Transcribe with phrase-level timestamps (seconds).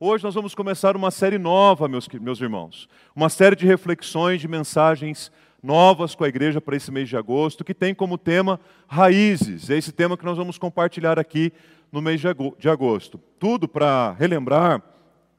[0.00, 2.88] Hoje nós vamos começar uma série nova, meus, meus irmãos.
[3.14, 5.30] Uma série de reflexões, de mensagens
[5.62, 9.70] novas com a igreja para esse mês de agosto, que tem como tema raízes.
[9.70, 11.52] É esse tema que nós vamos compartilhar aqui
[11.92, 13.20] no mês de agosto.
[13.38, 14.82] Tudo para relembrar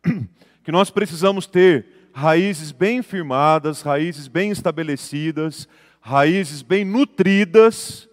[0.64, 5.68] que nós precisamos ter raízes bem firmadas, raízes bem estabelecidas,
[6.00, 8.08] raízes bem nutridas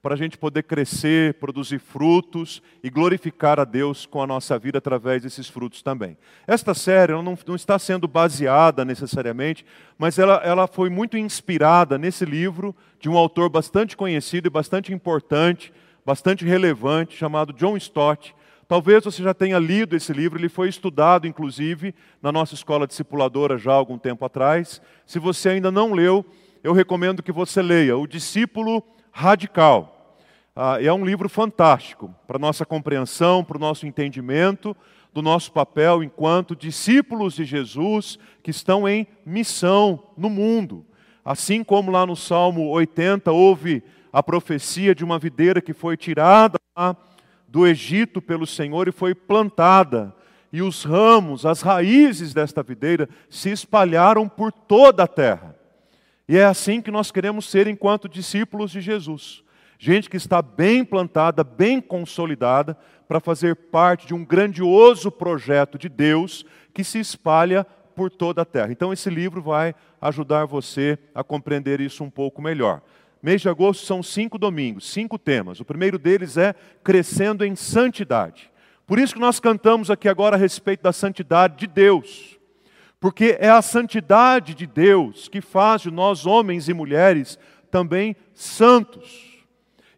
[0.00, 4.78] para a gente poder crescer, produzir frutos e glorificar a Deus com a nossa vida
[4.78, 6.16] através desses frutos também.
[6.46, 9.66] Esta série não, não está sendo baseada necessariamente,
[9.98, 14.92] mas ela, ela foi muito inspirada nesse livro de um autor bastante conhecido e bastante
[14.92, 15.72] importante,
[16.06, 18.34] bastante relevante, chamado John Stott.
[18.68, 23.58] Talvez você já tenha lido esse livro, ele foi estudado, inclusive, na nossa escola discipuladora
[23.58, 24.80] já há algum tempo atrás.
[25.06, 26.24] Se você ainda não leu,
[26.62, 28.84] eu recomendo que você leia O Discípulo
[29.18, 30.14] Radical.
[30.54, 34.76] Ah, é um livro fantástico para nossa compreensão, para o nosso entendimento
[35.12, 40.86] do nosso papel enquanto discípulos de Jesus que estão em missão no mundo.
[41.24, 46.56] Assim como lá no Salmo 80 houve a profecia de uma videira que foi tirada
[47.48, 50.14] do Egito pelo Senhor e foi plantada.
[50.52, 55.57] E os ramos, as raízes desta videira se espalharam por toda a terra.
[56.28, 59.42] E é assim que nós queremos ser enquanto discípulos de Jesus.
[59.78, 62.76] Gente que está bem plantada, bem consolidada,
[63.06, 67.64] para fazer parte de um grandioso projeto de Deus que se espalha
[67.96, 68.70] por toda a terra.
[68.70, 72.82] Então, esse livro vai ajudar você a compreender isso um pouco melhor.
[73.22, 75.58] Mês de agosto são cinco domingos, cinco temas.
[75.58, 76.54] O primeiro deles é
[76.84, 78.50] crescendo em santidade.
[78.86, 82.37] Por isso que nós cantamos aqui agora a respeito da santidade de Deus
[83.00, 87.38] porque é a santidade de Deus que faz de nós, homens e mulheres,
[87.70, 89.28] também santos.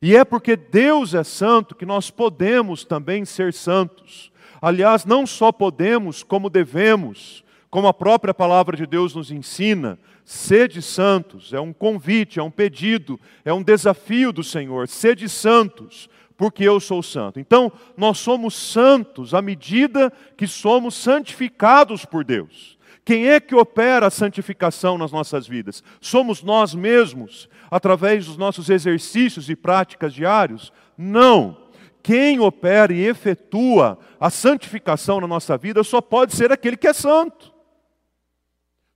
[0.02, 4.30] E é porque Deus é santo que nós podemos também ser santos.
[4.60, 10.82] Aliás, não só podemos, como devemos, como a própria palavra de Deus nos ensina, sede
[10.82, 16.64] santos, é um convite, é um pedido, é um desafio do Senhor, sede santos, porque
[16.64, 17.38] eu sou santo.
[17.38, 22.78] Então, nós somos santos à medida que somos santificados por Deus.
[23.04, 25.82] Quem é que opera a santificação nas nossas vidas?
[26.00, 30.72] Somos nós mesmos, através dos nossos exercícios e práticas diários?
[30.96, 31.56] Não.
[32.02, 36.92] Quem opera e efetua a santificação na nossa vida só pode ser aquele que é
[36.92, 37.52] santo.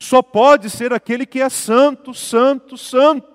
[0.00, 3.34] Só pode ser aquele que é santo, santo, santo.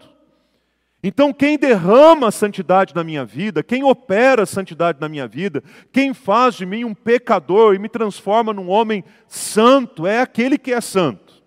[1.02, 5.64] Então, quem derrama a santidade na minha vida, quem opera a santidade na minha vida,
[5.94, 10.74] quem faz de mim um pecador e me transforma num homem santo, é aquele que
[10.74, 11.40] é santo.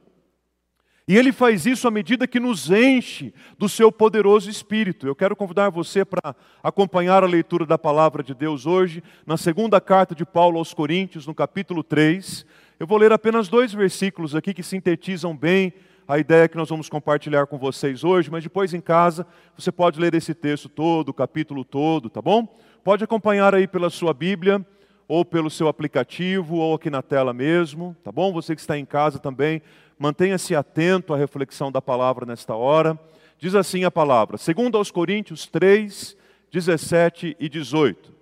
[1.07, 5.07] E ele faz isso à medida que nos enche do seu poderoso Espírito.
[5.07, 9.79] Eu quero convidar você para acompanhar a leitura da palavra de Deus hoje, na segunda
[9.81, 12.47] carta de Paulo aos Coríntios, no capítulo 3.
[12.81, 15.75] Eu vou ler apenas dois versículos aqui que sintetizam bem
[16.13, 19.99] a ideia que nós vamos compartilhar com vocês hoje, mas depois em casa você pode
[19.99, 22.47] ler esse texto todo, o capítulo todo, tá bom?
[22.85, 24.63] Pode acompanhar aí pela sua Bíblia,
[25.09, 28.31] ou pelo seu aplicativo, ou aqui na tela mesmo, tá bom?
[28.31, 29.63] Você que está em casa também,
[29.99, 32.99] mantenha-se atento à reflexão da palavra nesta hora.
[33.39, 36.15] Diz assim a palavra, segundo aos Coríntios 3,
[36.53, 38.13] 17 e 18.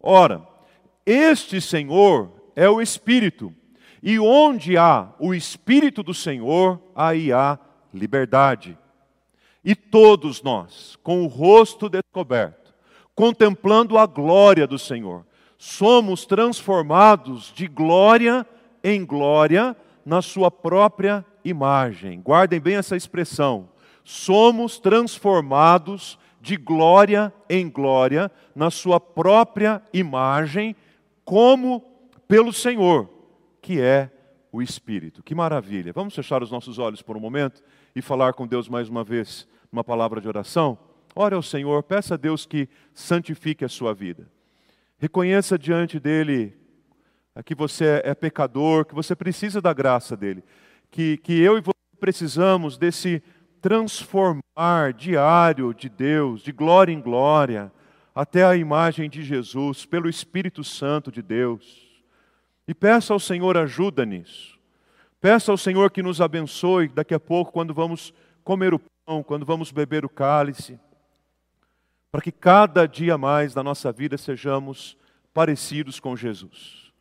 [0.00, 0.40] Ora,
[1.04, 3.52] este Senhor é o Espírito,
[4.02, 7.58] e onde há o Espírito do Senhor, aí há
[7.92, 8.76] liberdade.
[9.64, 12.74] E todos nós, com o rosto descoberto,
[13.14, 15.26] contemplando a glória do Senhor,
[15.58, 18.46] somos transformados de glória
[18.84, 22.20] em glória na Sua própria imagem.
[22.20, 23.68] Guardem bem essa expressão.
[24.04, 30.76] Somos transformados de glória em glória na Sua própria imagem,
[31.24, 31.82] como
[32.28, 33.15] pelo Senhor
[33.66, 34.08] que é
[34.52, 35.24] o Espírito.
[35.24, 35.92] Que maravilha!
[35.92, 37.64] Vamos fechar os nossos olhos por um momento
[37.96, 40.78] e falar com Deus mais uma vez, uma palavra de oração?
[41.16, 44.30] Ore ao Senhor, peça a Deus que santifique a sua vida.
[44.98, 46.56] Reconheça diante dEle
[47.44, 50.44] que você é pecador, que você precisa da graça dEle,
[50.88, 53.20] que, que eu e você precisamos desse
[53.60, 57.72] transformar diário de Deus, de glória em glória,
[58.14, 61.85] até a imagem de Jesus, pelo Espírito Santo de Deus.
[62.68, 64.58] E peça ao Senhor ajuda nisso.
[65.20, 68.12] Peça ao Senhor que nos abençoe daqui a pouco, quando vamos
[68.44, 70.78] comer o pão, quando vamos beber o cálice,
[72.10, 74.96] para que cada dia mais na nossa vida sejamos
[75.32, 76.92] parecidos com Jesus.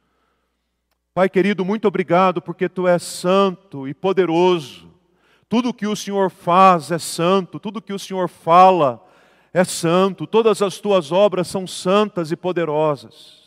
[1.13, 4.93] Pai querido, muito obrigado porque Tu és santo e poderoso.
[5.47, 9.01] Tudo que o Senhor faz é santo, tudo que o Senhor fala
[9.53, 13.44] é santo, todas as Tuas obras são santas e poderosas.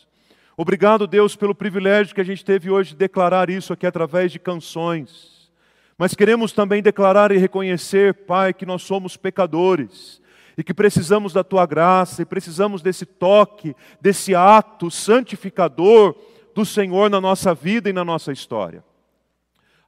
[0.61, 4.37] Obrigado, Deus, pelo privilégio que a gente teve hoje de declarar isso aqui através de
[4.37, 5.49] canções.
[5.97, 10.21] Mas queremos também declarar e reconhecer, Pai, que nós somos pecadores
[10.57, 16.13] e que precisamos da tua graça e precisamos desse toque, desse ato santificador
[16.53, 18.83] do Senhor na nossa vida e na nossa história.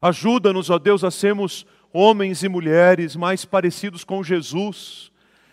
[0.01, 5.11] Ajuda-nos, ó Deus, a sermos homens e mulheres mais parecidos com Jesus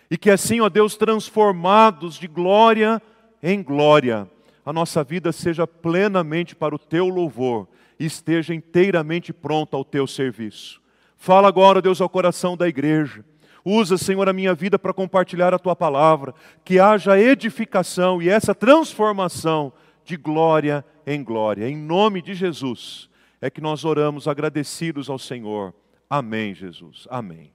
[0.09, 3.01] e que assim, ó Deus, transformados de glória
[3.43, 4.25] em glória,
[4.69, 7.67] a nossa vida seja plenamente para o teu louvor
[7.99, 10.79] e esteja inteiramente pronta ao teu serviço.
[11.17, 13.25] Fala agora, Deus, ao coração da igreja.
[13.65, 18.53] Usa, Senhor, a minha vida para compartilhar a tua palavra, que haja edificação e essa
[18.53, 19.73] transformação
[20.05, 21.67] de glória em glória.
[21.67, 23.09] Em nome de Jesus
[23.41, 25.73] é que nós oramos agradecidos ao Senhor.
[26.07, 27.07] Amém, Jesus.
[27.09, 27.51] Amém.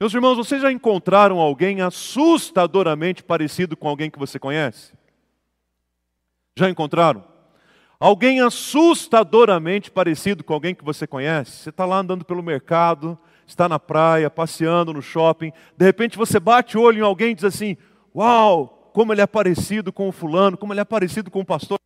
[0.00, 5.00] Meus irmãos, vocês já encontraram alguém assustadoramente parecido com alguém que você conhece?
[6.56, 7.24] Já encontraram?
[7.98, 11.52] Alguém assustadoramente parecido com alguém que você conhece?
[11.52, 16.40] Você está lá andando pelo mercado, está na praia, passeando no shopping, de repente você
[16.40, 17.76] bate o olho em alguém e diz assim:
[18.14, 21.78] Uau, como ele é parecido com o fulano, como ele é parecido com o pastor,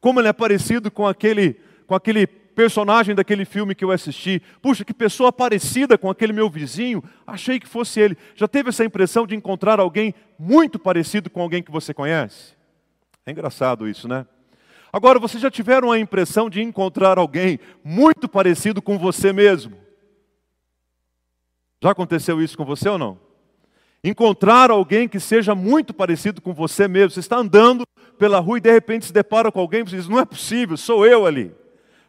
[0.00, 1.54] como ele é parecido com aquele,
[1.86, 4.42] com aquele personagem daquele filme que eu assisti.
[4.60, 8.18] Puxa, que pessoa parecida com aquele meu vizinho, achei que fosse ele.
[8.34, 12.57] Já teve essa impressão de encontrar alguém muito parecido com alguém que você conhece?
[13.28, 14.26] É engraçado isso, né?
[14.90, 19.76] Agora, vocês já tiveram a impressão de encontrar alguém muito parecido com você mesmo?
[21.82, 23.20] Já aconteceu isso com você ou não?
[24.02, 27.10] Encontrar alguém que seja muito parecido com você mesmo.
[27.10, 27.86] Você está andando
[28.18, 31.04] pela rua e de repente se depara com alguém e diz: Não é possível, sou
[31.04, 31.54] eu ali.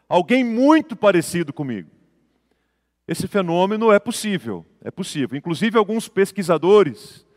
[0.08, 1.90] Alguém muito parecido comigo.
[3.06, 5.38] Esse fenômeno é possível, é possível.
[5.38, 7.28] Inclusive, alguns pesquisadores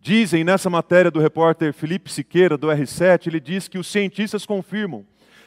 [0.00, 5.04] dizem nessa matéria do repórter Felipe Siqueira, do R7, ele diz que os cientistas confirmam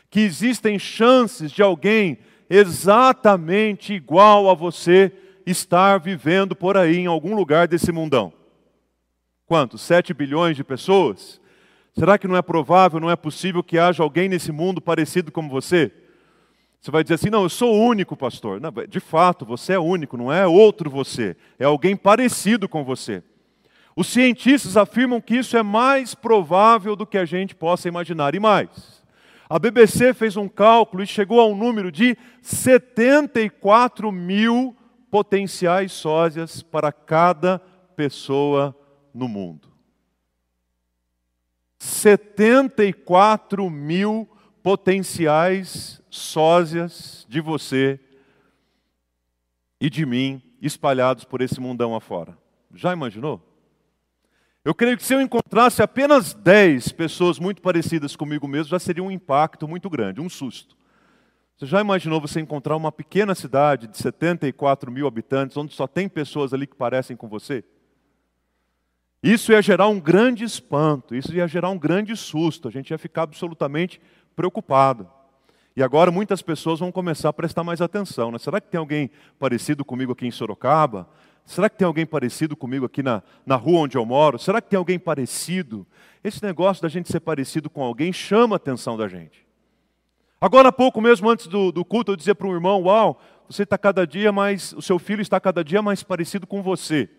[0.09, 5.11] que existem chances de alguém exatamente igual a você
[5.43, 8.31] estar vivendo por aí em algum lugar desse mundão.
[9.47, 9.81] Quantos?
[9.81, 11.41] 7 bilhões de pessoas?
[11.97, 15.49] Será que não é provável, não é possível que haja alguém nesse mundo parecido com
[15.49, 15.91] você?
[16.79, 18.61] Você vai dizer assim: não, eu sou único, pastor.
[18.61, 23.23] Não, de fato, você é único, não é outro você, é alguém parecido com você.
[23.95, 28.33] Os cientistas afirmam que isso é mais provável do que a gente possa imaginar.
[28.33, 29.03] E mais,
[29.49, 34.75] a BBC fez um cálculo e chegou a um número de 74 mil
[35.11, 37.59] potenciais sósias para cada
[37.95, 38.75] pessoa
[39.13, 39.71] no mundo.
[41.77, 44.27] 74 mil
[44.63, 47.99] potenciais sósias de você
[49.79, 52.35] e de mim espalhados por esse mundão afora.
[52.73, 53.52] Já imaginou?
[54.65, 59.03] Eu creio que se eu encontrasse apenas 10 pessoas muito parecidas comigo mesmo, já seria
[59.03, 60.77] um impacto muito grande, um susto.
[61.57, 66.07] Você já imaginou você encontrar uma pequena cidade de 74 mil habitantes, onde só tem
[66.07, 67.63] pessoas ali que parecem com você?
[69.21, 72.97] Isso ia gerar um grande espanto, isso ia gerar um grande susto, a gente ia
[72.97, 73.99] ficar absolutamente
[74.33, 75.09] preocupado.
[75.75, 78.31] E agora muitas pessoas vão começar a prestar mais atenção.
[78.31, 78.37] Né?
[78.37, 81.09] Será que tem alguém parecido comigo aqui em Sorocaba?
[81.45, 84.39] Será que tem alguém parecido comigo aqui na, na rua onde eu moro?
[84.39, 85.85] Será que tem alguém parecido?
[86.23, 89.45] Esse negócio da gente ser parecido com alguém chama a atenção da gente.
[90.39, 93.63] Agora há pouco mesmo, antes do, do culto, eu dizia para um irmão: Uau, você
[93.63, 97.09] está cada dia mais, o seu filho está cada dia mais parecido com você.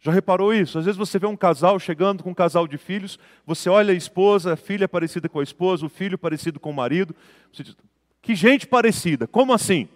[0.00, 0.78] Já reparou isso?
[0.78, 3.96] Às vezes você vê um casal chegando com um casal de filhos, você olha a
[3.96, 7.14] esposa, a filha parecida com a esposa, o filho parecido com o marido.
[7.50, 7.76] Você diz,
[8.20, 9.88] que gente parecida, como assim?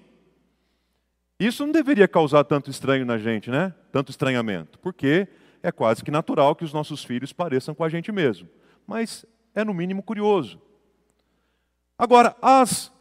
[1.39, 3.73] Isso não deveria causar tanto estranho na gente, né?
[3.93, 5.29] Tanto estranhamento, porque
[5.63, 8.49] é quase que natural que os nossos filhos pareçam com a gente mesmo.
[8.87, 10.61] Mas é no mínimo curioso.
[11.97, 12.93] Agora, as,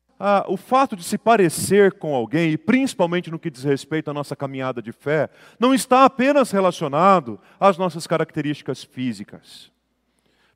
[0.47, 4.35] o fato de se parecer com alguém, e principalmente no que diz respeito à nossa
[4.35, 5.29] caminhada de fé,
[5.59, 9.71] não está apenas relacionado às nossas características físicas.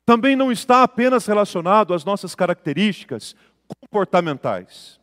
[0.04, 3.36] Também não está apenas relacionado às nossas características
[3.80, 5.00] comportamentais.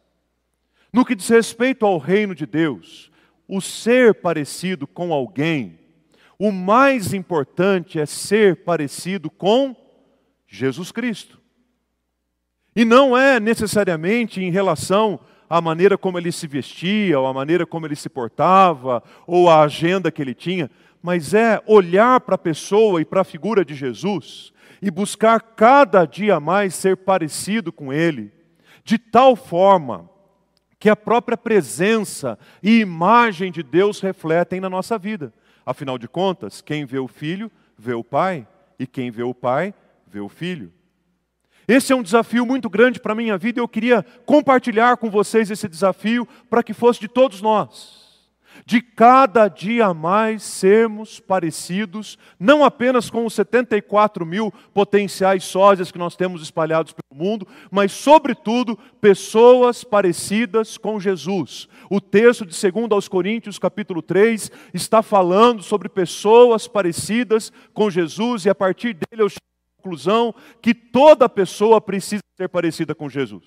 [0.91, 3.11] No que diz respeito ao reino de Deus,
[3.47, 5.79] o ser parecido com alguém,
[6.37, 9.75] o mais importante é ser parecido com
[10.47, 11.39] Jesus Cristo.
[12.75, 15.19] E não é necessariamente em relação
[15.49, 19.63] à maneira como ele se vestia, ou à maneira como ele se portava, ou à
[19.63, 23.73] agenda que ele tinha, mas é olhar para a pessoa e para a figura de
[23.73, 28.31] Jesus e buscar cada dia mais ser parecido com ele,
[28.83, 30.09] de tal forma
[30.79, 35.33] que a própria presença e imagem de Deus refletem na nossa vida.
[35.65, 38.47] Afinal de contas, quem vê o filho, vê o pai,
[38.79, 39.73] e quem vê o pai,
[40.07, 40.71] vê o filho.
[41.67, 45.09] Esse é um desafio muito grande para a minha vida e eu queria compartilhar com
[45.09, 48.08] vocês esse desafio para que fosse de todos nós
[48.65, 55.97] de cada dia mais sermos parecidos, não apenas com os 74 mil potenciais sósias que
[55.97, 61.67] nós temos espalhados pelo mundo, mas, sobretudo, pessoas parecidas com Jesus.
[61.89, 68.45] O texto de 2 aos Coríntios, capítulo 3, está falando sobre pessoas parecidas com Jesus,
[68.45, 73.09] e a partir dele eu chego à conclusão que toda pessoa precisa ser parecida com
[73.09, 73.43] Jesus.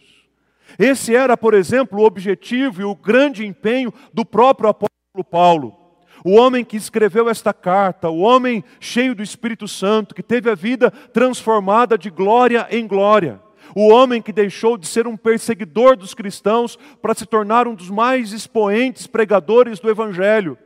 [0.79, 4.93] Esse era, por exemplo, o objetivo e o grande empenho do próprio apóstolo
[5.23, 5.77] Paulo,
[6.25, 10.55] o homem que escreveu esta carta, o homem cheio do Espírito Santo, que teve a
[10.55, 13.39] vida transformada de glória em glória,
[13.77, 17.91] o homem que deixou de ser um perseguidor dos cristãos para se tornar um dos
[17.91, 20.57] mais expoentes pregadores do Evangelho,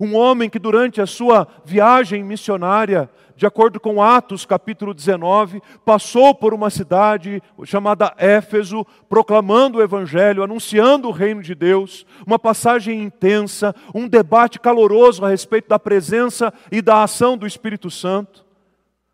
[0.00, 3.10] um homem que durante a sua viagem missionária
[3.42, 10.44] de acordo com Atos capítulo 19, passou por uma cidade chamada Éfeso, proclamando o Evangelho,
[10.44, 16.52] anunciando o reino de Deus, uma passagem intensa, um debate caloroso a respeito da presença
[16.70, 18.51] e da ação do Espírito Santo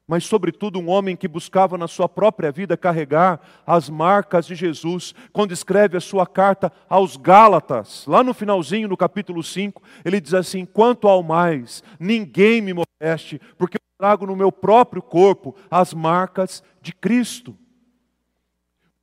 [0.09, 5.15] mas, sobretudo, um homem que buscava na sua própria vida carregar as marcas de Jesus.
[5.35, 10.33] Quando escreve a sua carta aos Gálatas, lá no finalzinho, no capítulo 5, ele diz
[10.33, 15.93] assim: Quanto ao mais, ninguém me moleste, porque eu trago no meu próprio corpo as
[15.93, 17.55] marcas de Cristo.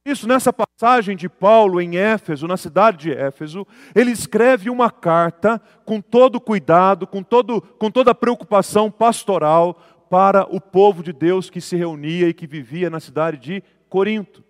[0.05, 5.59] Isso, nessa passagem de Paulo em Éfeso, na cidade de Éfeso, ele escreve uma carta
[5.83, 11.61] com todo cuidado, com, todo, com toda preocupação pastoral, para o povo de Deus que
[11.61, 14.43] se reunia e que vivia na cidade de Corinto.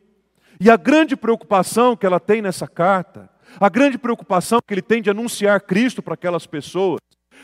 [0.59, 5.01] E a grande preocupação que ela tem nessa carta, a grande preocupação que ele tem
[5.01, 6.99] de anunciar Cristo para aquelas pessoas,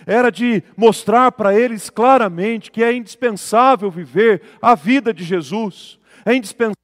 [0.06, 6.34] era de mostrar para eles claramente que é indispensável viver a vida de Jesus, é
[6.34, 6.76] indispensável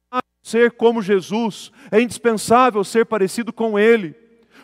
[0.42, 4.14] ser como Jesus, é indispensável ser parecido com Ele.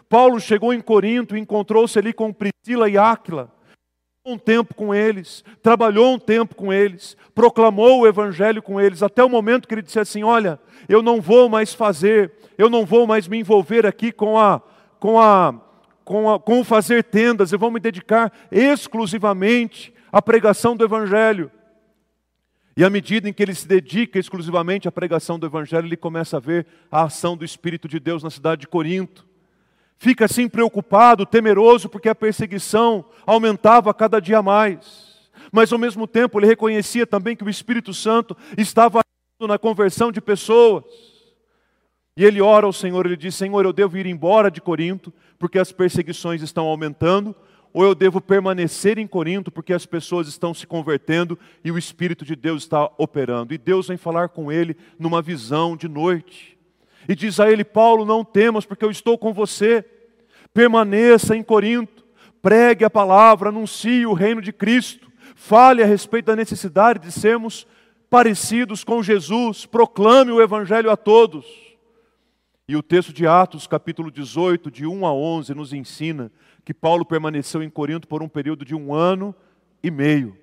[0.09, 3.53] Paulo chegou em Corinto e encontrou-se ali com Priscila e Áquila,
[4.27, 9.23] um tempo com eles, trabalhou um tempo com eles, proclamou o evangelho com eles, até
[9.23, 13.07] o momento que ele disse assim: Olha, eu não vou mais fazer, eu não vou
[13.07, 14.63] mais me envolver aqui com a,
[14.99, 15.55] com a,
[16.07, 21.51] com, a, com o fazer tendas, eu vou me dedicar exclusivamente à pregação do evangelho.
[22.77, 26.39] E à medida em que ele se dedica exclusivamente à pregação do evangelho, ele começa
[26.39, 29.34] a ver a ação do Espírito de Deus na cidade de Corinto
[29.99, 35.15] fica assim preocupado, temeroso, porque a perseguição aumentava cada dia mais.
[35.51, 39.01] Mas ao mesmo tempo ele reconhecia também que o Espírito Santo estava
[39.41, 40.85] na conversão de pessoas.
[42.17, 45.59] E ele ora ao Senhor, ele diz: Senhor, eu devo ir embora de Corinto, porque
[45.59, 47.35] as perseguições estão aumentando,
[47.73, 52.25] ou eu devo permanecer em Corinto, porque as pessoas estão se convertendo e o Espírito
[52.25, 53.53] de Deus está operando.
[53.53, 56.54] E Deus vem falar com ele numa visão de noite
[57.09, 59.85] e diz a ele: Paulo, não temas, porque eu estou com você.
[60.53, 62.05] Permaneça em Corinto,
[62.41, 67.67] pregue a palavra, anuncie o reino de Cristo, fale a respeito da necessidade de sermos
[68.09, 71.45] parecidos com Jesus, proclame o evangelho a todos.
[72.69, 76.31] E o texto de Atos, capítulo 18, de 1 a 11, nos ensina
[76.65, 79.35] que Paulo permaneceu em Corinto por um período de um ano
[79.83, 80.39] e meio.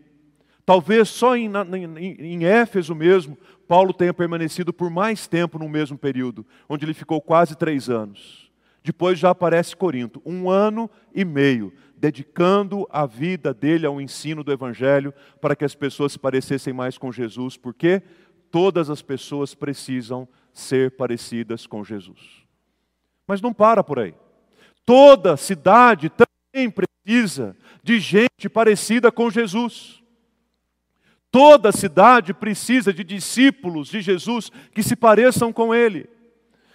[0.66, 1.50] Talvez só em,
[1.98, 3.38] em, em, Éfeso mesmo,
[3.68, 8.52] Paulo tenha permanecido por mais tempo no mesmo período, onde ele ficou quase três anos.
[8.84, 14.52] Depois já aparece Corinto, um ano e meio, dedicando a vida dele ao ensino do
[14.52, 18.02] Evangelho, para que as pessoas se parecessem mais com Jesus, porque
[18.50, 22.20] todas as pessoas precisam ser parecidas com Jesus.
[23.28, 24.16] Mas não para por aí.
[24.86, 30.01] Toda cidade também precisa de gente parecida com Jesus.
[31.32, 36.10] Toda cidade precisa de discípulos de Jesus que se pareçam com ele.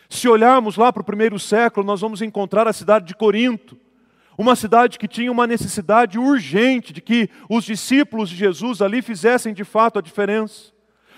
[0.08, 3.76] Se olharmos lá para o primeiro século, nós vamos encontrar a cidade de Corinto,
[4.38, 9.52] uma cidade que tinha uma necessidade urgente de que os discípulos de Jesus ali fizessem
[9.52, 10.72] de fato a diferença.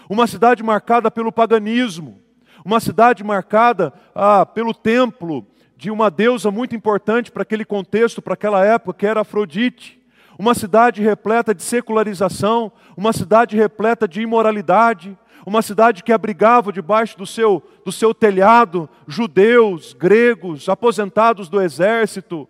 [0.09, 2.21] Uma cidade marcada pelo paganismo,
[2.65, 8.35] uma cidade marcada ah, pelo templo de uma deusa muito importante para aquele contexto, para
[8.35, 9.98] aquela época, que era Afrodite
[10.39, 17.19] uma cidade repleta de secularização, uma cidade repleta de imoralidade, uma cidade que abrigava debaixo
[17.19, 22.49] do seu, do seu telhado judeus, gregos, aposentados do exército,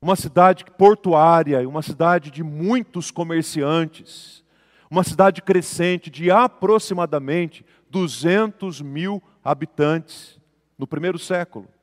[0.00, 4.42] uma cidade portuária, uma cidade de muitos comerciantes,
[4.90, 10.40] uma cidade crescente de aproximadamente 200 mil habitantes
[10.78, 11.73] no primeiro século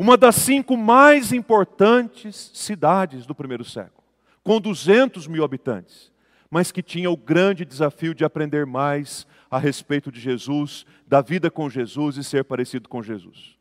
[0.00, 4.02] uma das cinco mais importantes cidades do primeiro século,
[4.42, 6.10] com 200 mil habitantes,
[6.50, 11.50] mas que tinha o grande desafio de aprender mais a respeito de Jesus, da vida
[11.50, 13.58] com Jesus e ser parecido com Jesus.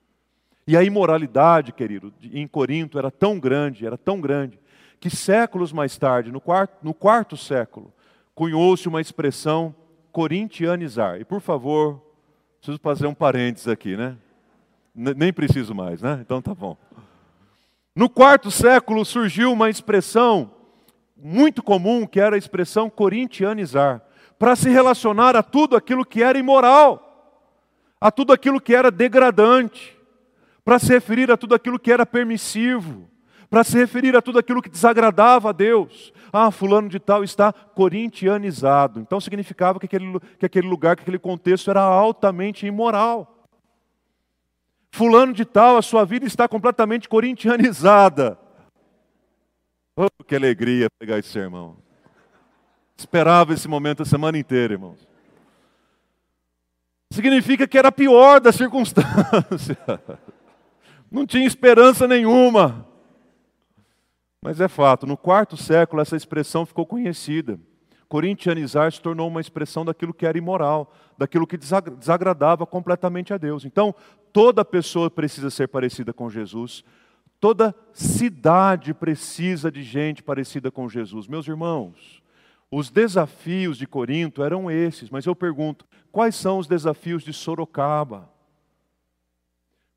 [0.66, 4.58] E a imoralidade, querido, em Corinto era tão grande, era tão grande,
[4.98, 7.94] que séculos mais tarde, no quarto, no quarto século,
[8.34, 9.76] cunhou-se uma expressão
[10.10, 11.20] corintianizar.
[11.20, 12.02] E por favor,
[12.62, 14.16] preciso fazer um parênteses aqui, né?
[15.02, 16.20] Nem preciso mais, né?
[16.22, 16.76] Então tá bom.
[17.96, 20.52] No quarto século surgiu uma expressão
[21.16, 24.02] muito comum, que era a expressão corintianizar,
[24.38, 27.48] para se relacionar a tudo aquilo que era imoral,
[28.00, 29.98] a tudo aquilo que era degradante,
[30.66, 33.10] para se referir a tudo aquilo que era permissivo,
[33.50, 36.14] para se referir a tudo aquilo que desagradava a Deus.
[36.32, 39.00] Ah, fulano de tal está corintianizado.
[39.00, 43.39] Então significava que aquele, que aquele lugar, que aquele contexto era altamente imoral.
[44.92, 48.38] Fulano de tal, a sua vida está completamente corintianizada.
[49.96, 51.78] Oh, que alegria pegar esse sermão.
[52.98, 55.08] Esperava esse momento a semana inteira, irmãos.
[57.12, 59.78] Significa que era pior da circunstância.
[61.12, 62.88] Não tinha esperança nenhuma.
[64.42, 67.60] Mas é fato, no quarto século essa expressão ficou conhecida.
[68.10, 73.64] Corintianizar se tornou uma expressão daquilo que era imoral, daquilo que desagradava completamente a Deus.
[73.64, 73.94] Então,
[74.34, 76.84] toda pessoa precisa ser parecida com Jesus,
[77.40, 81.28] toda cidade precisa de gente parecida com Jesus.
[81.28, 82.24] Meus irmãos,
[82.72, 88.28] os desafios de Corinto eram esses, mas eu pergunto: quais são os desafios de Sorocaba?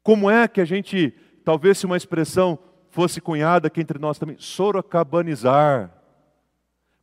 [0.02, 2.58] Como é que a gente, talvez se uma expressão
[2.90, 6.01] fosse cunhada aqui entre nós também, sorocabanizar?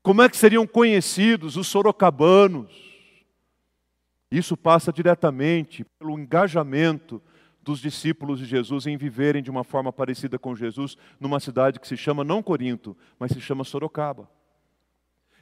[0.02, 2.72] Como é que seriam conhecidos os sorocabanos?
[4.32, 7.22] Isso passa diretamente pelo engajamento
[7.62, 11.88] dos discípulos de Jesus em viverem de uma forma parecida com Jesus numa cidade que
[11.88, 14.30] se chama não Corinto, mas se chama Sorocaba.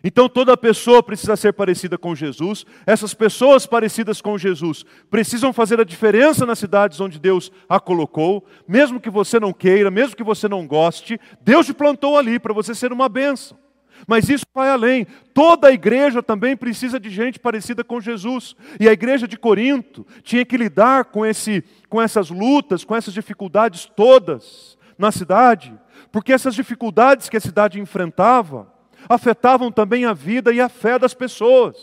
[0.04, 2.66] Então toda pessoa precisa ser parecida com Jesus.
[2.86, 8.46] Essas pessoas parecidas com Jesus precisam fazer a diferença nas cidades onde Deus a colocou,
[8.68, 12.54] mesmo que você não queira, mesmo que você não goste, Deus te plantou ali para
[12.54, 13.58] você ser uma bênção.
[14.06, 15.08] Mas isso vai além.
[15.34, 18.56] Toda a igreja também precisa de gente parecida com Jesus.
[18.80, 23.14] E a igreja de Corinto tinha que lidar com, esse, com essas lutas, com essas
[23.14, 25.74] dificuldades todas na cidade,
[26.12, 28.74] porque essas dificuldades que a cidade enfrentava
[29.08, 31.78] afetavam também a vida e a fé das pessoas.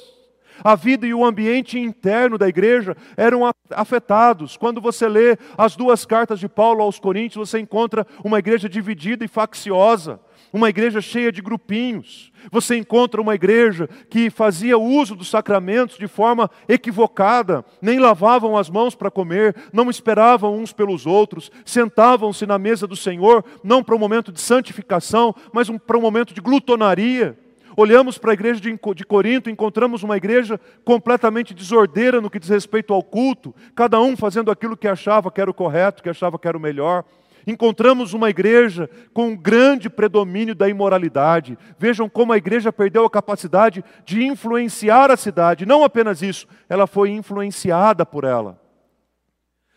[0.62, 4.56] A vida e o ambiente interno da igreja eram afetados.
[4.56, 9.24] Quando você lê as duas cartas de Paulo aos Coríntios, você encontra uma igreja dividida
[9.24, 10.20] e facciosa
[10.54, 12.30] uma igreja cheia de grupinhos.
[12.48, 18.70] Você encontra uma igreja que fazia uso dos sacramentos de forma equivocada, nem lavavam as
[18.70, 23.96] mãos para comer, não esperavam uns pelos outros, sentavam-se na mesa do Senhor, não para
[23.96, 27.36] um momento de santificação, mas um, para um momento de glutonaria.
[27.76, 32.94] Olhamos para a igreja de, Corinto, encontramos uma igreja completamente desordeira no que diz respeito
[32.94, 36.46] ao culto, cada um fazendo aquilo que achava que era o correto, que achava que
[36.46, 37.04] era o melhor.
[37.46, 41.58] Encontramos uma igreja com um grande predomínio da imoralidade.
[41.78, 45.66] Vejam como a igreja perdeu a capacidade de influenciar a cidade.
[45.66, 48.60] Não apenas isso, ela foi influenciada por ela.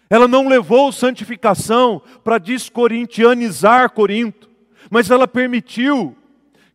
[0.10, 4.50] Ela não levou santificação para descorintianizar Corinto,
[4.90, 6.16] mas ela permitiu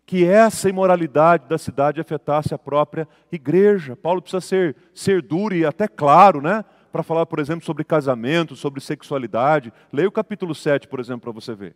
[0.04, 3.96] que essa imoralidade da cidade afetasse a própria igreja.
[3.96, 6.64] Paulo precisa ser, ser duro e até claro, né?
[6.92, 9.72] Para falar, por exemplo, sobre casamento, sobre sexualidade.
[9.92, 11.74] Leia o capítulo 7, por exemplo, para você ver.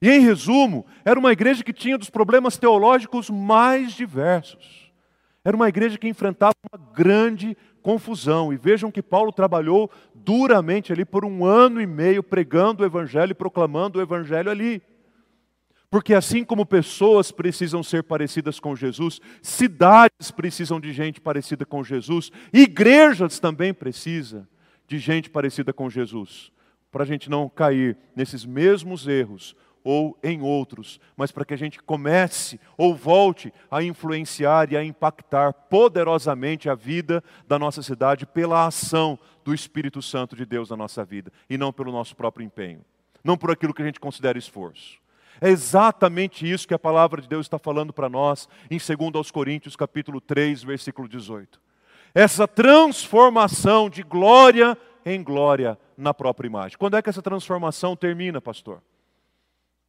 [0.00, 4.90] E em resumo, era uma igreja que tinha dos problemas teológicos mais diversos.
[5.44, 8.52] Era uma igreja que enfrentava uma grande confusão.
[8.52, 13.30] E vejam que Paulo trabalhou duramente ali por um ano e meio pregando o evangelho
[13.30, 14.82] e proclamando o evangelho ali.
[15.90, 21.84] Porque assim como pessoas precisam ser parecidas com Jesus, cidades precisam de gente parecida com
[21.84, 24.46] Jesus, igrejas também precisam
[24.86, 26.50] de gente parecida com Jesus,
[26.90, 29.54] para a gente não cair nesses mesmos erros
[29.86, 34.82] ou em outros, mas para que a gente comece ou volte a influenciar e a
[34.82, 40.76] impactar poderosamente a vida da nossa cidade pela ação do Espírito Santo de Deus na
[40.76, 42.84] nossa vida e não pelo nosso próprio empenho,
[43.22, 44.98] não por aquilo que a gente considera esforço.
[45.40, 49.76] É exatamente isso que a palavra de Deus está falando para nós em 2 Coríntios
[49.76, 51.60] capítulo 3, versículo 18.
[52.14, 56.78] Essa transformação de glória em glória na própria imagem.
[56.78, 58.82] Quando é que essa transformação termina, pastor?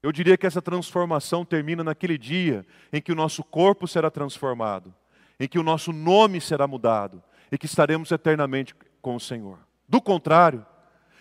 [0.04, 4.94] Eu diria que essa transformação termina naquele dia em que o nosso corpo será transformado,
[5.40, 9.58] em que o nosso nome será mudado e que estaremos eternamente com o Senhor.
[9.88, 10.66] Do contrário,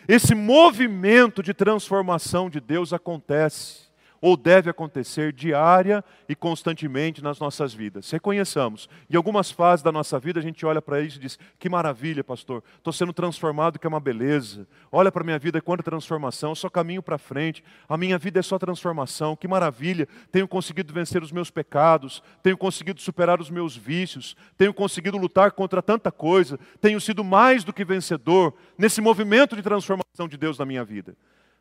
[0.06, 3.85] esse movimento de transformação de Deus acontece
[4.26, 8.10] ou deve acontecer diária e constantemente nas nossas vidas.
[8.10, 8.88] Reconheçamos.
[9.08, 12.24] Em algumas fases da nossa vida a gente olha para isso e diz: que maravilha,
[12.24, 14.66] pastor, estou sendo transformado, que é uma beleza.
[14.90, 17.62] Olha para a minha vida, quanta transformação, só caminho para frente.
[17.88, 20.08] A minha vida é só transformação, que maravilha.
[20.32, 25.52] Tenho conseguido vencer os meus pecados, tenho conseguido superar os meus vícios, tenho conseguido lutar
[25.52, 30.58] contra tanta coisa, tenho sido mais do que vencedor nesse movimento de transformação de Deus
[30.58, 31.16] na minha vida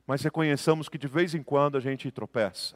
[0.07, 2.75] mas reconheçamos que de vez em quando a gente tropeça.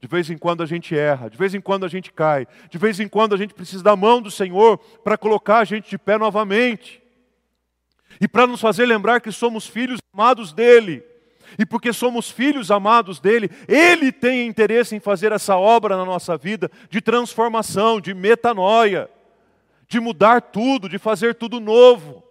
[0.00, 2.76] De vez em quando a gente erra, de vez em quando a gente cai, de
[2.76, 5.96] vez em quando a gente precisa da mão do Senhor para colocar a gente de
[5.96, 7.00] pé novamente.
[8.20, 11.04] E para nos fazer lembrar que somos filhos amados dEle.
[11.58, 16.36] E porque somos filhos amados dele, ele tem interesse em fazer essa obra na nossa
[16.36, 19.08] vida de transformação, de metanoia,
[19.86, 22.24] de mudar tudo, de fazer tudo novo.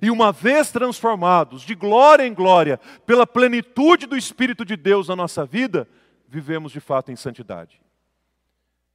[0.00, 5.16] E uma vez transformados de glória em glória, pela plenitude do Espírito de Deus na
[5.16, 5.88] nossa vida,
[6.28, 7.80] vivemos de fato em santidade.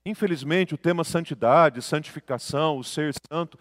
[0.05, 3.59] Infelizmente, o tema santidade, santificação, o ser santo,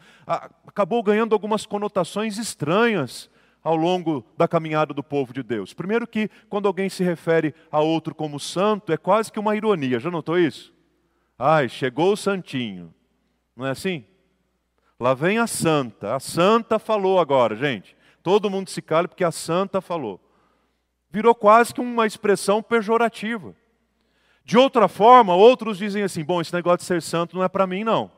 [0.67, 3.29] acabou ganhando algumas conotações estranhas
[3.65, 5.75] ao longo da caminhada do povo de Deus.
[5.75, 9.99] Primeiro que quando alguém se refere a outro como santo, é quase que uma ironia.
[9.99, 10.73] Já notou isso?
[11.37, 12.95] Ai, chegou o santinho.
[13.57, 14.05] Não é assim?
[14.99, 16.15] Lá vem a santa.
[16.15, 17.97] A santa falou agora, gente.
[18.23, 20.21] Todo mundo se cala porque a santa falou.
[21.11, 23.55] Virou quase que uma expressão pejorativa.
[24.45, 27.67] De outra forma, outros dizem assim: bom, esse negócio de ser santo não é para
[27.67, 28.11] mim, não.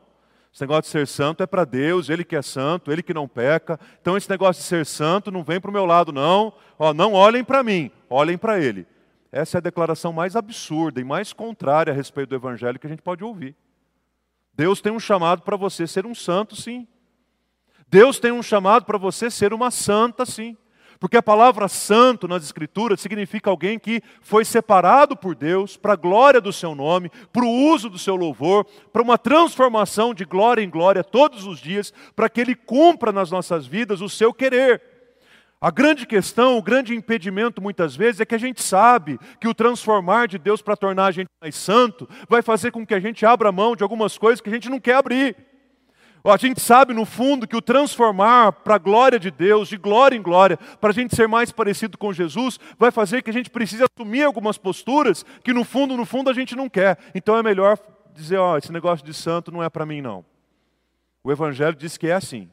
[0.52, 3.28] Esse negócio de ser santo é para Deus, Ele que é santo, Ele que não
[3.28, 3.78] peca.
[4.00, 6.52] Então esse negócio de ser santo não vem para o meu lado, não.
[6.78, 8.86] Ó, não olhem para mim, olhem para Ele.
[9.30, 12.90] Essa é a declaração mais absurda e mais contrária a respeito do Evangelho que a
[12.90, 13.54] gente pode ouvir.
[14.58, 16.84] Deus tem um chamado para você ser um santo, sim.
[17.88, 20.56] Deus tem um chamado para você ser uma santa, sim.
[20.98, 25.96] Porque a palavra santo nas Escrituras significa alguém que foi separado por Deus para a
[25.96, 30.60] glória do seu nome, para o uso do seu louvor, para uma transformação de glória
[30.60, 34.97] em glória todos os dias, para que ele cumpra nas nossas vidas o seu querer.
[35.60, 39.54] A grande questão, o grande impedimento muitas vezes é que a gente sabe que o
[39.54, 43.26] transformar de Deus para tornar a gente mais santo vai fazer com que a gente
[43.26, 45.36] abra mão de algumas coisas que a gente não quer abrir.
[46.24, 50.16] A gente sabe no fundo que o transformar para a glória de Deus, de glória
[50.16, 53.50] em glória, para a gente ser mais parecido com Jesus, vai fazer que a gente
[53.50, 56.98] precise assumir algumas posturas que no fundo, no fundo a gente não quer.
[57.14, 57.78] Então é melhor
[58.14, 60.24] dizer, ó, esse negócio de santo não é para mim não.
[61.24, 62.48] O Evangelho diz que é assim.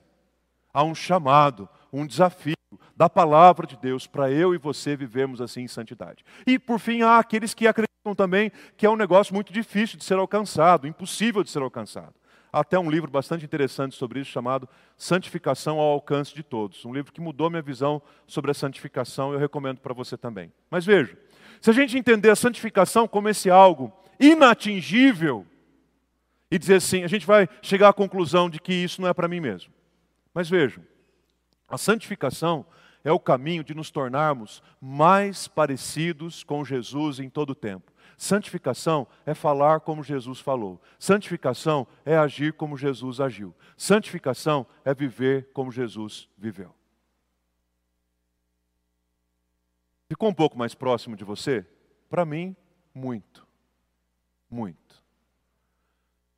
[0.74, 2.55] Há um chamado, um desafio
[2.96, 6.24] da palavra de Deus para eu e você vivermos assim em santidade.
[6.46, 10.04] E por fim, há aqueles que acreditam também que é um negócio muito difícil de
[10.04, 12.14] ser alcançado, impossível de ser alcançado.
[12.52, 16.86] Há até um livro bastante interessante sobre isso chamado Santificação ao Alcance de Todos.
[16.86, 20.52] Um livro que mudou minha visão sobre a santificação eu recomendo para você também.
[20.70, 21.18] Mas veja,
[21.60, 25.46] se a gente entender a santificação como esse algo inatingível,
[26.50, 29.28] e dizer assim, a gente vai chegar à conclusão de que isso não é para
[29.28, 29.74] mim mesmo.
[30.34, 30.84] Mas vejam,
[31.68, 32.66] a santificação
[33.06, 37.94] é o caminho de nos tornarmos mais parecidos com Jesus em todo o tempo.
[38.18, 40.82] Santificação é falar como Jesus falou.
[40.98, 43.54] Santificação é agir como Jesus agiu.
[43.78, 46.74] Santificação é viver como Jesus viveu.
[50.08, 51.66] Ficou um pouco mais próximo de você?
[52.10, 52.56] Para mim,
[52.94, 53.48] muito.
[54.50, 54.85] Muito.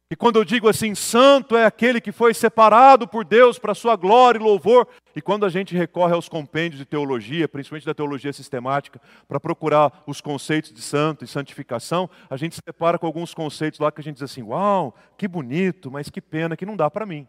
[0.10, 3.98] E quando eu digo assim, santo é aquele que foi separado por Deus para sua
[3.98, 4.88] glória e louvor.
[5.13, 10.04] E quando a gente recorre aos compêndios de teologia, principalmente da teologia sistemática, para procurar
[10.08, 14.00] os conceitos de santo e santificação, a gente se depara com alguns conceitos lá que
[14.00, 17.28] a gente diz assim: uau, que bonito, mas que pena que não dá para mim.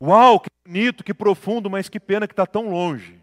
[0.00, 3.20] Uau, que bonito, que profundo, mas que pena que está tão longe.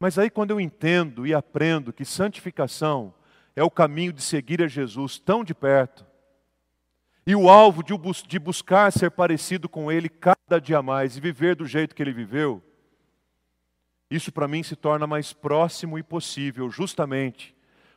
[0.00, 3.12] Mas aí quando eu entendo e aprendo que santificação
[3.56, 6.06] é o caminho de seguir a Jesus tão de perto.
[7.26, 7.94] E o alvo de,
[8.26, 12.12] de buscar ser parecido com Ele cada dia mais e viver do jeito que Ele
[12.12, 12.62] viveu,
[14.10, 17.54] isso para mim se torna mais próximo e possível, justamente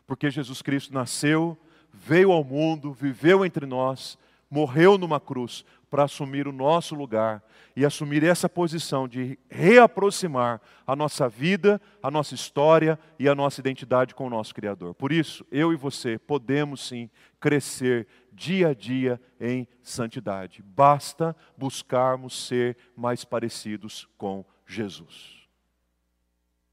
[0.08, 1.58] porque Jesus Cristo nasceu,
[1.92, 4.18] veio ao mundo, viveu entre nós,
[4.50, 7.44] morreu numa cruz para assumir o nosso lugar
[7.76, 13.62] e assumir essa posição de reaproximar a nossa vida, a nossa história e a nossa
[13.62, 14.94] identidade com o nosso Criador.
[14.96, 20.62] Por isso, eu e você podemos sim crescer dia a dia em santidade.
[20.62, 25.48] Basta buscarmos ser mais parecidos com Jesus.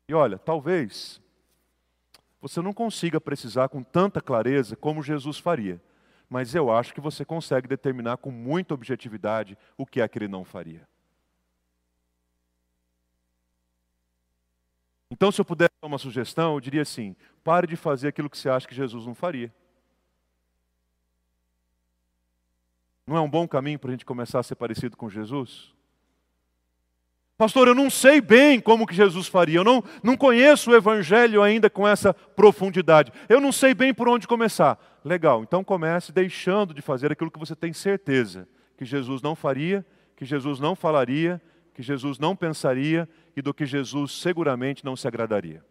[0.08, 1.20] E olha, talvez
[2.40, 5.80] você não consiga precisar com tanta clareza como Jesus faria
[6.34, 10.26] mas eu acho que você consegue determinar com muita objetividade o que é que ele
[10.26, 10.84] não faria.
[15.08, 18.36] Então, se eu pudesse dar uma sugestão, eu diria assim: pare de fazer aquilo que
[18.36, 19.54] você acha que Jesus não faria.
[23.06, 25.72] Não é um bom caminho para a gente começar a ser parecido com Jesus?
[27.36, 31.42] Pastor, eu não sei bem como que Jesus faria, eu não, não conheço o Evangelho
[31.42, 34.78] ainda com essa profundidade, eu não sei bem por onde começar.
[35.04, 39.84] Legal, então comece deixando de fazer aquilo que você tem certeza que Jesus não faria,
[40.16, 41.40] que Jesus não falaria,
[41.74, 45.62] que Jesus não pensaria e do que Jesus seguramente não se agradaria.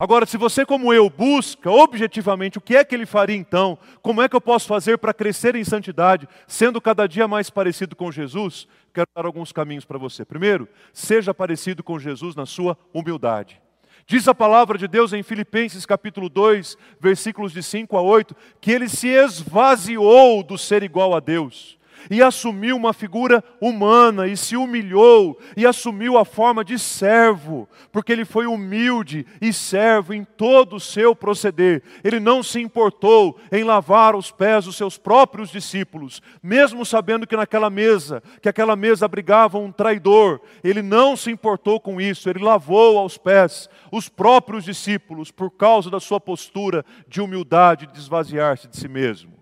[0.00, 4.22] Agora, se você, como eu, busca objetivamente o que é que ele faria então, como
[4.22, 8.12] é que eu posso fazer para crescer em santidade, sendo cada dia mais parecido com
[8.12, 10.24] Jesus, quero dar alguns caminhos para você.
[10.24, 13.60] Primeiro, seja parecido com Jesus na sua humildade.
[14.06, 18.70] Diz a palavra de Deus em Filipenses capítulo 2, versículos de 5 a 8, que
[18.70, 21.77] ele se esvaziou do ser igual a Deus
[22.10, 28.12] e assumiu uma figura humana e se humilhou e assumiu a forma de servo, porque
[28.12, 31.82] ele foi humilde e servo em todo o seu proceder.
[32.02, 37.36] Ele não se importou em lavar os pés dos seus próprios discípulos, mesmo sabendo que
[37.36, 42.42] naquela mesa, que aquela mesa abrigava um traidor, ele não se importou com isso, ele
[42.42, 48.68] lavou aos pés os próprios discípulos por causa da sua postura de humildade, de esvaziar-se
[48.68, 49.37] de si mesmo.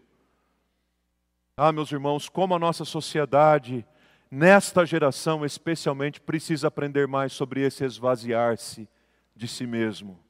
[1.58, 3.86] Ah, meus irmãos, como a nossa sociedade,
[4.30, 8.86] nesta geração especialmente, precisa aprender mais sobre esse esvaziar-se
[9.34, 10.20] de si mesmo,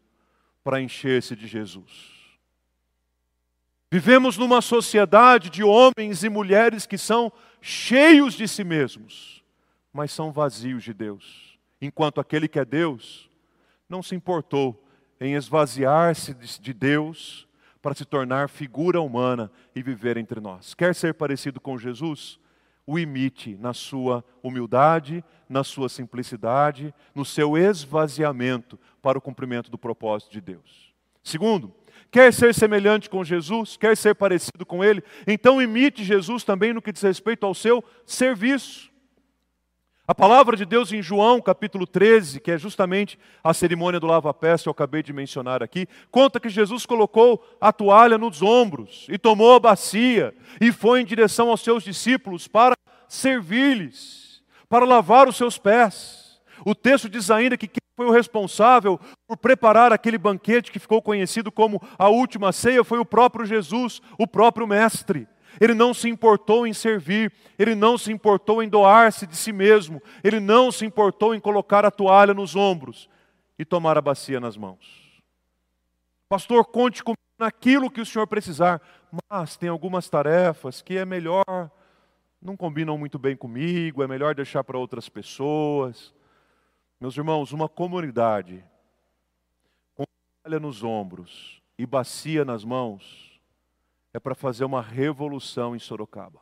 [0.63, 2.15] para encher-se de Jesus.
[3.91, 9.43] Vivemos numa sociedade de homens e mulheres que são cheios de si mesmos,
[9.93, 13.29] mas são vazios de Deus, enquanto aquele que é Deus
[13.89, 14.81] não se importou
[15.21, 17.46] em esvaziar-se de Deus
[17.87, 20.75] para se tornar figura humana e viver entre nós.
[20.75, 22.37] Quer ser parecido com Jesus?
[22.85, 29.79] O imite na sua humildade, na sua simplicidade, no seu esvaziamento para o cumprimento do
[29.79, 30.93] propósito de Deus.
[31.23, 31.73] Segundo,
[32.11, 36.83] quer ser semelhante com Jesus, quer ser parecido com Ele, então imite Jesus também no
[36.83, 38.91] que diz respeito ao seu serviço.
[40.09, 44.63] A palavra de Deus em João, capítulo 13, que é justamente a cerimônia do lava-pés
[44.63, 49.19] que eu acabei de mencionar aqui, conta que Jesus colocou a toalha nos ombros e
[49.19, 52.77] tomou a bacia e foi em direção aos seus discípulos para
[53.09, 56.41] servir-lhes, para lavar os seus pés.
[56.65, 61.03] O texto diz ainda que quem foi o responsável por preparar aquele banquete que ficou
[61.03, 65.27] conhecido como a última ceia foi o próprio Jesus, o próprio Mestre.
[65.61, 70.03] Ele não se importou em servir, ele não se importou em doar-se de si mesmo,
[70.23, 73.09] ele não se importou em colocar a toalha nos ombros
[73.59, 75.07] e tomar a bacia nas mãos.
[76.29, 78.81] Pastor, conte comigo naquilo que o senhor precisar,
[79.31, 81.71] mas tem algumas tarefas que é melhor,
[82.41, 86.15] não combinam muito bem comigo, é melhor deixar para outras pessoas.
[87.01, 88.65] Meus irmãos, uma comunidade
[89.95, 90.05] com
[90.43, 93.36] toalha nos ombros e bacia nas mãos,
[94.17, 96.41] é para fazer uma revolução em Sorocaba.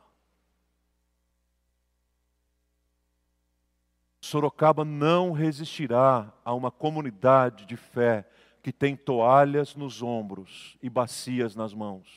[4.21, 8.25] Sorocaba não resistirá a uma comunidade de fé
[8.63, 12.07] que tem toalhas nos ombros e bacias nas mãos.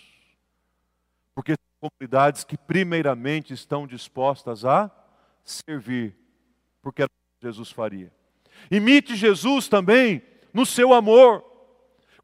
[1.35, 4.89] Porque são comunidades que primeiramente estão dispostas a
[5.43, 6.17] servir,
[6.81, 8.13] porque era o que Jesus faria.
[8.71, 10.23] Imite Jesus também
[10.55, 11.45] no seu amor.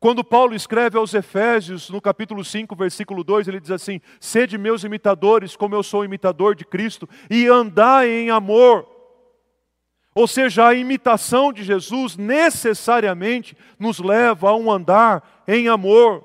[0.04, 4.84] Quando Paulo escreve aos Efésios, no capítulo 5, versículo 2, ele diz assim: Sede meus
[4.84, 8.86] imitadores, como eu sou imitador de Cristo, e andai em amor.
[10.14, 16.22] Ou seja, a imitação de Jesus necessariamente nos leva a um andar em amor.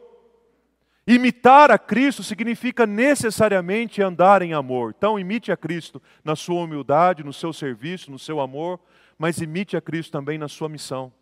[1.08, 4.94] Imitar a Cristo significa necessariamente andar em amor.
[4.98, 8.78] Então, imite a Cristo na sua humildade, no seu serviço, no seu amor,
[9.18, 11.14] mas imite a Cristo também na sua missão.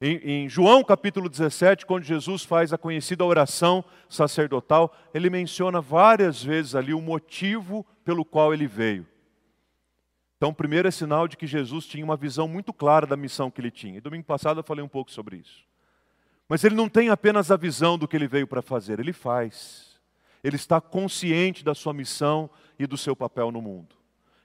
[0.00, 6.42] Em, em, João capítulo 17, quando Jesus faz a conhecida oração sacerdotal, ele menciona várias
[6.42, 9.06] vezes ali o motivo pelo qual ele veio.
[10.36, 13.58] Então, primeiro é sinal de que Jesus tinha uma visão muito clara da missão que
[13.58, 13.96] ele tinha.
[13.96, 15.64] E domingo passado eu falei um pouco sobre isso.
[16.46, 19.98] Mas ele não tem apenas a visão do que ele veio para fazer, ele faz.
[20.44, 23.96] Ele está consciente da sua missão e do seu papel no mundo.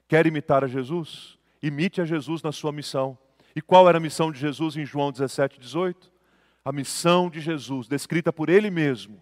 [0.08, 1.38] Quer imitar a Jesus?
[1.62, 3.18] Imite a Jesus na sua missão.
[3.56, 6.12] E qual era a missão de Jesus em João 17, 18?
[6.64, 9.22] A missão de Jesus, descrita por ele mesmo,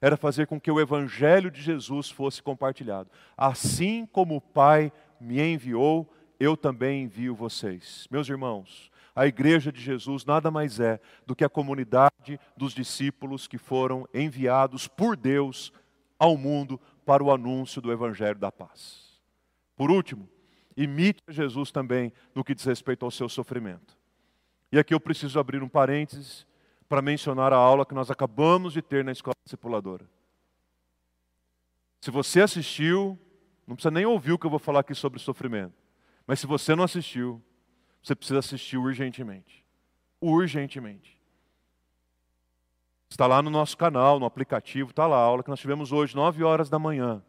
[0.00, 3.10] era fazer com que o evangelho de Jesus fosse compartilhado.
[3.36, 8.08] Assim como o Pai me enviou, eu também envio vocês.
[8.10, 13.46] Meus irmãos, a igreja de Jesus nada mais é do que a comunidade dos discípulos
[13.46, 15.72] que foram enviados por Deus
[16.18, 19.20] ao mundo para o anúncio do evangelho da paz.
[19.76, 20.28] Por último,
[20.82, 23.96] imite Jesus também no que diz respeito ao seu sofrimento.
[24.72, 26.46] E aqui eu preciso abrir um parênteses
[26.88, 30.04] para mencionar a aula que nós acabamos de ter na escola discipuladora.
[32.00, 33.18] Se você assistiu,
[33.66, 35.74] não precisa nem ouvir o que eu vou falar aqui sobre sofrimento.
[36.26, 37.42] Mas se você não assistiu,
[38.02, 39.64] você precisa assistir urgentemente.
[40.20, 41.20] Urgentemente.
[43.10, 46.14] Está lá no nosso canal, no aplicativo, está lá a aula que nós tivemos hoje,
[46.14, 47.22] 9 horas da manhã.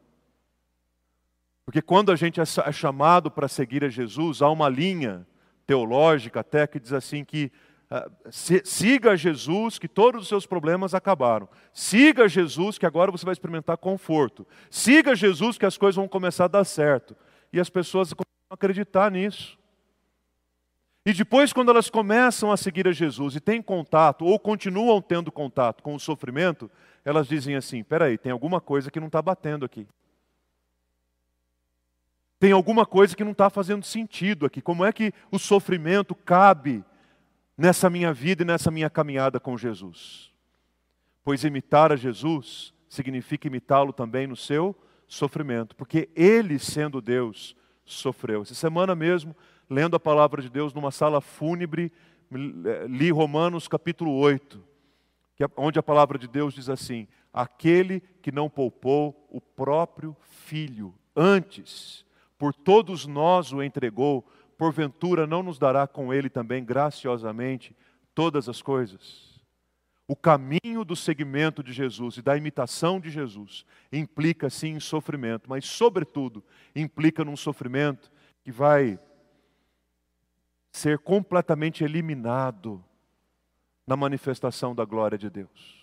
[1.66, 5.26] Porque quando a gente é, é chamado para seguir a Jesus, há uma linha
[5.66, 7.52] teológica até que diz assim que
[7.90, 8.30] uh,
[8.64, 11.48] siga Jesus que todos os seus problemas acabaram.
[11.72, 14.46] Siga Jesus que agora você vai experimentar conforto.
[14.70, 17.16] Siga Jesus que as coisas vão começar a dar certo.
[17.54, 19.60] E as pessoas começam a acreditar nisso.
[21.04, 25.32] E depois, quando elas começam a seguir a Jesus e têm contato, ou continuam tendo
[25.32, 26.70] contato com o sofrimento,
[27.04, 29.88] elas dizem assim: peraí, tem alguma coisa que não está batendo aqui.
[32.42, 34.64] Tem alguma coisa que não está fazendo sentido aqui.
[34.64, 36.84] Como é que o sofrimento cabe
[37.56, 40.34] nessa minha vida e nessa minha caminhada com Jesus?
[41.24, 44.76] Pois imitar a Jesus significa imitá-lo também no seu
[45.08, 48.42] sofrimento, porque ele, sendo Deus, sofreu.
[48.42, 49.38] Essa semana mesmo,
[49.70, 51.92] lendo a palavra de Deus numa sala fúnebre,
[52.90, 54.60] li Romanos capítulo 8,
[55.42, 60.92] é onde a palavra de Deus diz assim: Aquele que não poupou o próprio filho,
[61.16, 62.04] antes
[62.42, 64.28] por todos nós o entregou,
[64.58, 67.76] porventura não nos dará com ele também graciosamente
[68.16, 69.40] todas as coisas?
[70.08, 75.48] O caminho do seguimento de Jesus e da imitação de Jesus implica sim em sofrimento,
[75.48, 76.44] mas, sobretudo,
[76.76, 78.12] implica num sofrimento
[78.44, 79.00] que vai
[80.72, 82.84] ser completamente eliminado
[83.86, 85.80] na manifestação da glória de Deus.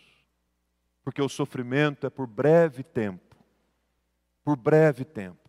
[1.05, 3.37] Porque o sofrimento é por breve tempo,
[4.43, 5.48] por breve tempo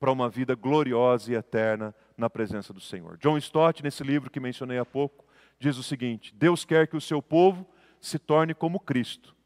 [0.00, 3.18] para uma vida gloriosa e eterna na presença do Senhor.
[3.18, 5.26] John Stott, nesse livro que mencionei há pouco,
[5.58, 7.68] diz o seguinte: Deus quer que o seu povo
[8.00, 9.36] se torne como Cristo,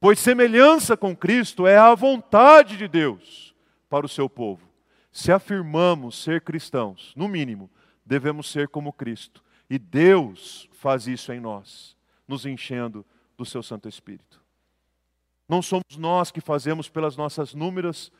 [0.00, 3.54] pois semelhança com Cristo é a vontade de Deus
[3.90, 4.66] para o seu povo.
[5.10, 7.68] Se afirmamos ser cristãos, no mínimo,
[8.04, 9.42] devemos ser como Cristo.
[9.68, 11.96] E Deus faz isso em nós,
[12.28, 13.04] nos enchendo
[13.36, 14.40] do seu Santo Espírito.
[15.48, 18.12] Não somos nós que fazemos pelas nossas númeras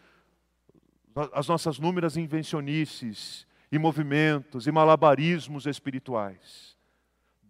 [1.32, 6.76] as nossas númeras invencionices e movimentos e malabarismos espirituais.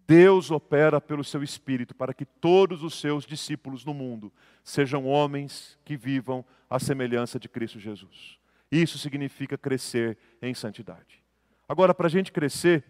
[0.07, 4.31] Deus opera pelo seu Espírito para que todos os seus discípulos no mundo
[4.63, 8.39] sejam homens que vivam à semelhança de Cristo Jesus.
[8.71, 11.21] Isso significa crescer em santidade.
[11.67, 12.85] Agora, para a gente crescer,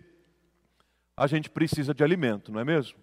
[1.16, 3.00] a gente precisa de alimento, não é mesmo?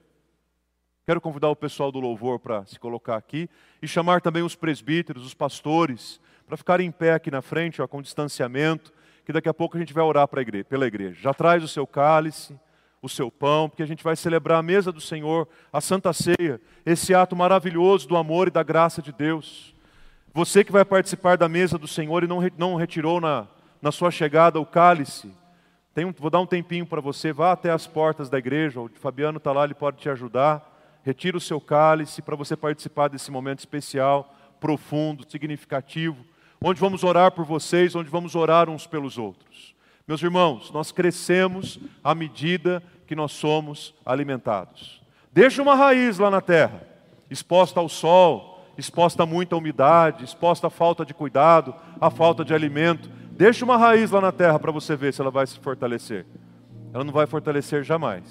[1.05, 3.51] Quero convidar o pessoal do louvor para se colocar aqui
[3.83, 7.87] e chamar também os presbíteros, os pastores, para ficarem em pé aqui na frente, ó,
[7.87, 8.93] com distanciamento,
[9.25, 11.19] que daqui a pouco a gente vai orar igreja, pela igreja.
[11.21, 12.59] Já traz o seu cálice,
[13.01, 16.61] o seu pão, porque a gente vai celebrar a mesa do Senhor, a Santa Ceia,
[16.85, 19.75] esse ato maravilhoso do amor e da graça de Deus.
[20.33, 23.47] Você que vai participar da mesa do Senhor e não, não retirou na,
[23.81, 25.31] na sua chegada o cálice,
[25.99, 29.39] um, vou dar um tempinho para você, vá até as portas da igreja, o Fabiano
[29.39, 30.73] está lá, ele pode te ajudar.
[31.05, 36.25] Retira o seu cálice para você participar desse momento especial, profundo, significativo
[36.67, 39.75] onde vamos orar por vocês, onde vamos orar uns pelos outros.
[40.09, 45.03] Meus irmãos, nós crescemos à medida que nós somos alimentados.
[45.31, 46.81] Deixa uma raiz lá na terra,
[47.31, 52.55] exposta ao sol, exposta a muita umidade, exposta à falta de cuidado, à falta de
[52.55, 53.11] alimento.
[53.33, 56.25] Deixa uma raiz lá na terra para você ver se ela vai se fortalecer.
[56.95, 58.25] Ela não vai fortalecer jamais.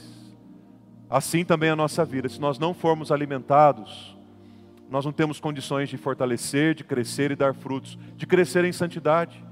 [1.07, 4.17] Assim também a nossa vida, se nós não formos alimentados,
[4.93, 9.43] nós não temos condições de fortalecer, de crescer e dar frutos, de crescer em santidade.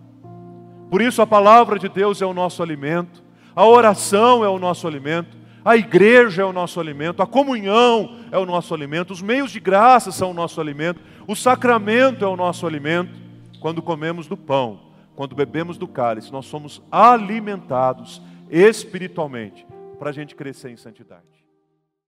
[0.87, 3.23] Por isso a palavra de Deus é o nosso alimento,
[3.55, 8.37] a oração é o nosso alimento, a igreja é o nosso alimento, a comunhão é
[8.37, 12.35] o nosso alimento, os meios de graça são o nosso alimento, o sacramento é o
[12.35, 13.19] nosso alimento.
[13.59, 19.65] Quando comemos do pão, quando bebemos do cálice, nós somos alimentados espiritualmente
[19.97, 21.30] para a gente crescer em santidade.